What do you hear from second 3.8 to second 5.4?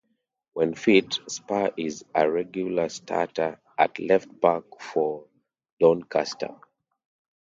left back for